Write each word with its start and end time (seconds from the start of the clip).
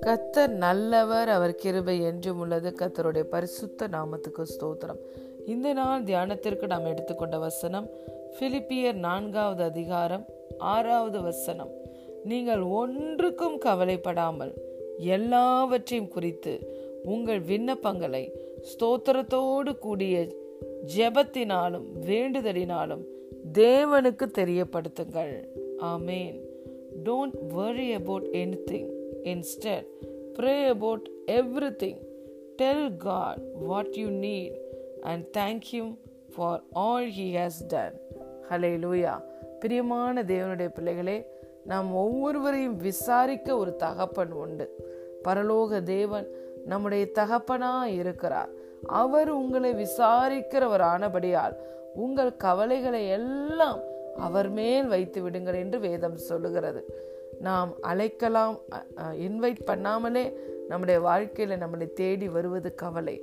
கத்தர் 0.00 0.48
நல்லவர் 0.48 1.28
அவர் 1.28 1.54
கிருபை 1.54 2.02
என்றும் 2.02 2.38
உள்ளது. 2.38 2.74
கத்தருடைய 2.78 3.20
பரிசுத்த 3.20 3.88
நாமத்துக்கு 3.88 4.42
ஸ்தோத்திரம். 4.42 4.98
இந்த 5.46 5.72
நாள் 5.72 6.02
தியானத்திற்கு 6.02 6.66
நாம் 6.66 6.84
எடுத்துக்கொண்ட 6.84 7.38
வசனம் 7.38 7.88
பிலிப்பியர் 8.40 8.94
நான்காவது 8.94 9.62
அதிகாரம் 9.62 10.26
ஆறாவது 10.58 11.22
வசனம். 11.22 11.70
நீங்கள் 12.24 12.60
ஒன்றுக்கும் 12.60 13.58
கவலைப்படாமல் 13.58 14.54
எல்லாவற்றையும் 14.98 16.08
குறித்து 16.08 16.74
உங்கள் 17.04 17.40
விண்ணப்பங்களை 17.40 18.30
ஸ்தோத்திரத்தோடு 18.60 19.78
கூடிய 19.78 20.26
ஜெபத்தினாலும் 20.96 21.84
வேண்டுதலினாலும் 22.06 23.04
தேவனுக்கு 23.52 24.26
தெரியப்படுத்துங்கள். 24.38 25.59
Amen. 25.82 26.32
Don't 27.04 27.36
worry 27.52 27.92
about 27.92 28.26
anything. 28.32 28.86
Instead, 29.24 29.84
pray 30.34 30.68
about 30.68 31.04
everything. 31.28 31.96
Tell 32.58 32.82
God 33.04 33.36
what 33.68 33.96
you 33.96 34.10
need 34.10 34.52
and 35.02 35.26
thank 35.32 35.64
Him 35.74 35.86
for 36.30 36.60
all 36.72 37.04
He 37.18 37.28
has 37.34 37.56
done. 37.68 37.94
Hallelujah 38.50 39.14
பிரியமான 39.60 40.22
தேவனுடைய 40.22 40.68
பிள்ளைகளே 40.68 41.18
நாம் 41.64 41.94
ஒவ்வொருவரையும் 41.94 42.76
விசாரிக்க 42.76 43.56
ஒரு 43.56 43.76
தகப்பன் 43.76 44.32
உண்டு 44.32 44.66
பரலோக 45.24 45.82
தேவன் 45.82 46.26
நம்முடைய 46.66 47.06
தகப்பனா 47.14 47.84
இருக்கிறார் 47.84 48.50
அவர் 48.82 49.30
உங்களை 49.30 49.70
விசாரிக்கிறவர் 49.74 50.84
ஆனபடியால் 50.92 51.56
உங்கள் 51.94 52.36
கவலைகளை 52.36 53.08
எல்லாம் 53.08 53.80
அவர் 54.26 54.48
மேல் 54.58 54.86
வைத்து 54.86 55.20
விடுங்கள் 55.22 55.58
என்று 55.64 55.78
வேதம் 55.80 56.16
சொல்லுகிறது. 56.28 56.82
நாம் 57.46 57.70
அழைக்கலாம் 57.90 58.56
இன்வைட் 59.26 59.62
பண்ணாமலே 59.70 60.24
நம்முடைய 60.70 61.00
வாழ்க்கையில் 61.00 61.60
நம்மளை 61.62 61.86
தேடி 62.00 62.28
வருவது 62.28 62.70
கவலை. 62.82 63.16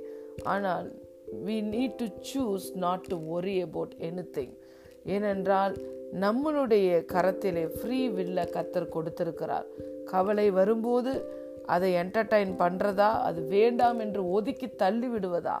ஆனால் 0.54 0.88
we 1.46 1.56
need 1.74 1.98
to 2.00 2.06
choose 2.30 2.66
not 2.84 3.06
to 3.10 3.16
worry 3.36 3.54
about 3.66 3.94
anything 4.36 4.54
ஏனென்றால் 5.14 5.74
நம்மளுடைய 6.24 6.88
கரத்திலே 7.12 7.64
ஃப்ரீ 7.76 8.00
வில்ல 8.16 8.44
கத்தர் 8.56 8.94
கொடுத்திருக்கிறார். 8.96 9.66
கவலை 10.12 10.46
வரும்போது 10.58 11.12
அதை 11.74 11.88
என்டர்டைன் 12.02 12.52
பண்ணுறதா 12.62 13.08
அது 13.28 13.40
வேண்டாம் 13.56 13.98
என்று 14.04 14.20
ஒதுக்கி 14.30 14.68
தள்ளி 14.82 15.08
விடுவதா 15.08 15.56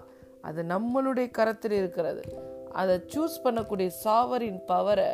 அது 0.48 0.60
நம்மளுடைய 0.62 1.26
கரத்தில் 1.38 1.74
இருக்கிறது. 1.80 2.22
அதை 2.72 2.96
சூஸ் 2.96 3.46
பண்ணக்கூடிய 3.46 3.90
சாவரின் 4.04 4.60
பவரை 4.68 5.08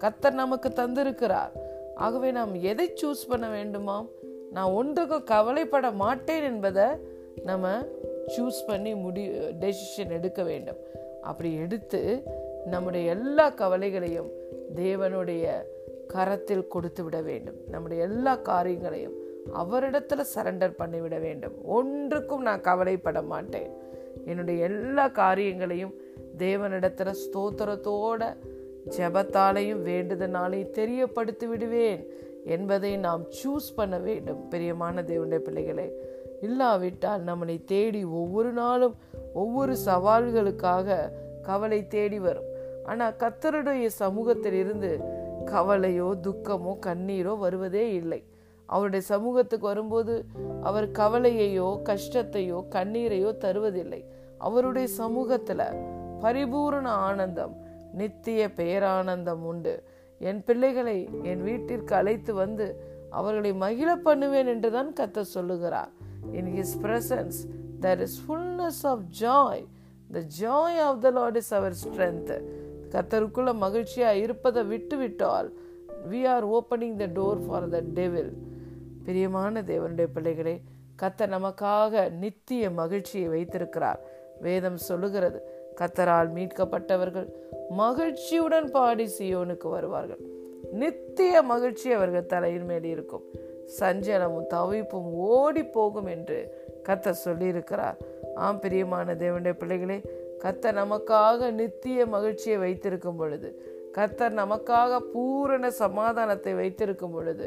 கத்தர் 0.00 0.30
நமக்கு 0.30 0.68
தந்திருக்கிறார். 0.68 1.50
ஆகவே 1.94 2.30
நாம் 2.30 2.54
எதை 2.54 2.92
சூஸ் 3.02 3.28
பண்ண 3.28 3.64
வேண்டுமாம் 3.64 4.08
நான் 4.50 4.70
ஒன்றுக்கும் 4.70 5.24
கவலைப்பட 5.24 5.90
மாட்டேன் 5.90 6.42
என்பதை 6.42 6.84
நம்ம 7.44 7.86
சூஸ் 8.36 8.66
பண்ணி 8.66 8.94
முடி 8.94 9.28
டெசிஷன் 9.30 10.08
எடுக்க 10.08 10.42
வேண்டும். 10.42 10.76
அப்படி 11.22 11.54
எடுத்து 11.54 12.22
நம்முடைய 12.64 13.10
எல்லா 13.10 13.50
கவலைகளையும் 13.50 14.30
தேவனுடைய 14.74 15.46
கரத்தில் 16.08 16.68
கொடுத்து 16.68 17.04
விட 17.04 17.20
வேண்டும். 17.20 17.54
நம்முடைய 17.70 18.02
எல்லா 18.02 18.36
காரியங்களையும் 18.36 19.12
அவரிடத்துல 19.54 20.24
சரண்டர் 20.34 20.74
பண்ணிவிட 20.78 21.20
வேண்டும். 21.20 21.64
ஒன்றுக்கும் 21.64 22.42
நான் 22.42 22.60
கவலைப்பட 22.60 23.22
மாட்டேன். 23.22 23.70
என்னுடைய 24.24 24.64
எல்லா 24.64 25.08
காரியங்களையும் 25.08 25.94
தேவனிடத்துல 26.38 27.12
ஸ்தோத்திரத்தோட 27.22 28.22
ஜபத்தாலையும் 28.96 29.82
வேண்டுதனாலையும் 29.90 30.74
தெரியப்படுத்தி 30.78 31.46
விடுவேன் 31.46 32.02
என்பதை 32.44 32.96
நாம் 32.96 33.22
சூஸ் 33.38 33.68
பண்ண 33.74 33.98
வேண்டும். 33.98 34.42
பிரியமான 34.48 35.02
தேவனுடைய 35.02 35.38
பிள்ளைகளே 35.38 35.86
இல்லாவிட்டால் 36.42 37.24
நம்மளை 37.24 37.56
தேடி 37.64 38.04
ஒவ்வொரு 38.04 38.52
நாளும் 38.52 38.94
ஒவ்வொரு 39.34 39.74
சவால்களுக்காக 39.86 40.98
கவலை 41.42 41.80
தேடி 41.86 42.18
வரும். 42.18 42.50
ஆனால் 42.84 43.18
கத்தருடைய 43.18 43.86
சமூகத்தில் 43.86 44.58
இருந்து 44.62 44.90
கவலையோ 45.44 46.08
துக்கமோ 46.26 46.72
கண்ணீரோ 46.86 47.32
வருவதே 47.38 47.84
இல்லை. 47.94 48.20
அவருடைய 48.68 49.02
சமூகத்துக்கு 49.06 49.66
வரும்போது 49.66 50.14
அவர் 50.62 50.86
கவலையையோ 50.90 51.68
கஷ்டத்தையோ 51.90 52.60
கண்ணீரையோ 52.70 53.30
தருவதில்லை. 53.44 54.00
அவருடைய 54.38 54.86
சமூகத்தில் 54.88 55.66
பரிபூரண 56.20 56.88
ஆனந்தம் 56.90 57.54
நித்திய 57.92 58.48
பேரானந்தம் 58.56 59.42
உண்டு. 59.50 59.82
என் 60.18 60.44
பிள்ளைகளை 60.44 61.08
என் 61.22 61.42
வீட்டிற்கு 61.42 61.94
அழைத்து 61.94 62.34
வந்து 62.34 62.66
அவர்களை 63.10 63.52
மகிழ 63.52 63.96
பண்ணுவேன் 63.96 64.46
என்றுதான் 64.46 64.92
கத்த 65.00 65.20
சொல்லுகிறார். 65.20 65.90
In 66.32 66.50
his 66.56 66.76
presence 66.82 67.38
there 67.80 68.00
is 68.00 68.18
fullness 68.24 68.82
of 68.82 69.02
joy 69.20 69.64
the 70.12 70.22
joy 70.40 70.78
of 70.80 71.00
the 71.00 71.10
lord 71.10 71.36
is 71.36 71.54
our 71.54 71.76
strength 71.84 72.32
கத்தருக்குள்ள 72.90 73.50
மகிழ்ச்சியா 73.64 74.10
இருப்பதை 74.12 74.64
விட்டு 74.64 74.96
விட்டால் 74.96 75.48
we 76.10 76.20
are 76.26 76.46
opening 76.48 76.96
the 76.96 77.06
door 77.20 77.40
for 77.46 77.68
the 77.68 77.80
devil 77.94 78.32
பிரியமான 79.04 79.62
தேவனுடைய 79.62 80.08
பிள்ளைகளே 80.12 80.62
கத்த 81.02 81.26
நமக்காக 81.26 82.10
நித்திய 82.10 82.70
மகிழ்ச்சியை 82.70 83.28
வைத்திருக்கிறார். 83.28 84.00
வேதம் 84.40 84.76
சொல்லுகிறது 84.76 85.38
கத்தரால் 85.80 86.30
மீட்கப்பட்டவர்கள் 86.32 87.28
மகிழ்ச்சியுடன் 87.68 88.70
பாடி 88.70 89.10
சியோனுக்கு 89.18 89.68
வருவார்கள். 89.70 90.22
நித்திய 90.72 91.42
மகிழ்ச்சி 91.42 91.92
அவர்கள் 91.92 92.26
தலையின் 92.26 92.64
மேல் 92.64 92.84
இருக்கும். 92.84 93.24
சஞ்சலமும் 93.80 94.46
தவிப்பும் 94.46 95.08
ஓடி 95.12 95.64
போகும் 95.64 96.06
என்று 96.06 96.38
கத்த 96.88 97.14
சொல்லியிருக்கிறார். 97.24 97.96
ஆம் 98.34 98.60
பிரியமான 98.60 99.14
தேவனுடைய 99.14 99.52
பிள்ளைகளே 99.52 100.00
கத்த 100.44 100.72
நமக்காக 100.72 101.50
நித்திய 101.50 102.06
மகிழ்ச்சியை 102.06 102.58
வைத்திருக்கும் 102.58 103.16
பொழுது 103.16 103.74
கத்தர் 103.94 104.34
நமக்காக 104.34 104.98
பூரண 104.98 105.70
சமாதானத்தை 105.70 106.54
வைத்திருக்கும் 106.54 107.12
பொழுது 107.12 107.46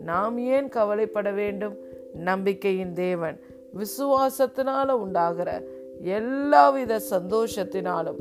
நாம் 0.00 0.38
ஏன் 0.38 0.68
கவலைப்பட 0.68 1.30
வேண்டும்? 1.30 1.76
நம்பிக்கையின் 2.14 2.92
தேவன் 2.92 3.40
விசுவாசத்தினால 3.74 4.90
உண்டாகிற 4.90 5.62
எல்லாவித 6.02 7.00
சந்தோஷத்தினாலும் 7.10 8.16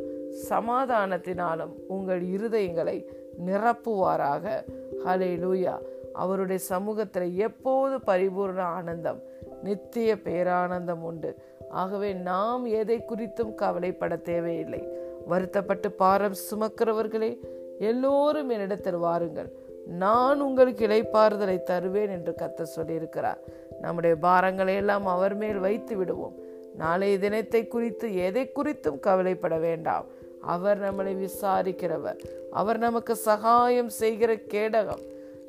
சமாதானத்தினாலும் 0.49 1.73
உங்கள் 1.87 2.21
இருதயங்களை 2.21 3.05
நிரப்புவாராக. 3.45 4.63
ஹலே 5.05 5.31
லூயா 5.37 5.77
அவருடைய 6.13 6.61
சமூகத்தில் 6.61 7.35
எப்போது 7.35 7.97
பரிபூர்ண 7.97 8.59
ஆனந்தம் 8.59 9.21
நித்திய 9.63 10.15
பேரானந்தம் 10.15 11.01
உண்டு. 11.01 11.35
ஆகவே 11.69 12.13
நாம் 12.13 12.65
எதை 12.65 13.05
குறித்தும் 13.07 13.55
கவலைப்பட 13.55 14.15
தேவையில்லை. 14.15 14.87
வருத்தப்பட்டு 15.25 15.91
பாரம் 15.91 16.33
சுமக்கிறவர்களே 16.51 17.37
எல்லோரும் 17.79 18.49
என்னிடத்தில் 18.49 18.95
வாருங்கள். 18.95 19.51
நான் 19.87 20.41
உங்களுக்கு 20.41 20.87
இலைப்பாறுதலை 20.87 21.61
தருவேன் 21.61 22.09
என்று 22.09 22.35
கத்த 22.37 22.65
சொல்லியிருக்கிறார். 22.75 23.37
நம்முடைய 23.81 24.15
பாரங்களை 24.21 24.75
எல்லாம் 24.75 25.05
அவர் 25.05 25.35
மேல் 25.35 25.57
வைத்து 25.57 25.97
விடுவோம். 25.97 26.45
நாளைய 26.77 27.19
தினத்தை 27.19 27.67
குறித்து 27.67 28.15
எதை 28.15 28.51
குறித்தும் 28.55 28.99
கவலைப்பட 28.99 29.57
வேண்டாம். 29.57 30.05
அவர் 30.41 30.81
நம்மளை 30.81 31.27
விசாரிக்கிறவர். 31.27 32.19
அவர் 32.51 32.77
நமக்கு 32.77 33.15
சகாயம் 33.15 33.89
செய்கிற 33.89 34.35
கேடகம். 34.35 35.01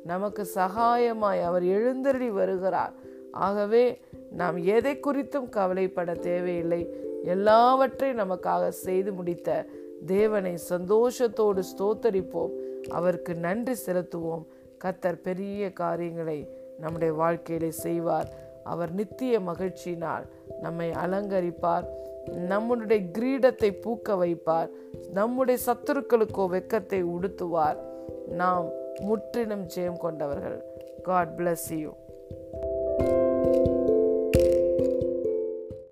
நமக்கு 0.05 0.47
சகாயமாய் 0.55 1.43
அவர் 1.43 1.63
எழுந்தருளி 1.63 2.29
வருகிறார். 2.29 2.93
ஆகவே 3.31 3.99
நாம் 4.31 4.57
எதை 4.57 4.99
குறித்தும் 4.99 5.49
கவலைப்பட 5.49 6.13
தேவையில்லை. 6.13 6.93
எல்லாவற்றையும் 7.23 8.19
நமக்காக 8.19 8.69
செய்து 8.69 9.11
முடித்த 9.13 9.65
தேவனை 10.05 10.57
சந்தோஷத்தோடு 10.69 11.63
ஸ்தோத்தரிப்போம். 11.77 12.51
அவருக்கு 12.89 13.35
நன்றி 13.35 13.75
செலுத்துவோம். 13.85 14.45
கத்தர் 14.83 15.21
பெரிய 15.23 15.73
காரியங்களை 15.73 16.49
நம்முடைய 16.79 17.13
வாழ்க்கையிலே 17.13 17.71
செய்வார். 17.71 18.29
அவர் 18.63 18.91
நித்திய 18.91 19.39
மகிழ்ச்சியினால் 19.39 20.23
நம்மை 20.61 20.91
அலங்கரிப்பார். 20.91 21.83
நம்முடைய 22.35 23.03
கிரீடத்தை 23.17 23.71
பூக்க 23.85 24.09
வைப்பார். 24.09 24.69
நம்முடைய 25.13 25.61
சத்துருக்களுக்கோ 25.65 26.47
வெக்கத்தை 26.51 27.05
உடுத்துவார். 27.05 27.77
நாம் 28.27 28.69
முற்றிலும் 29.01 29.67
ஜெயம் 29.75 29.97
கொண்டவர்கள். 29.97 30.63
God 31.03 31.29
bless 31.37 31.73
you 31.75 31.93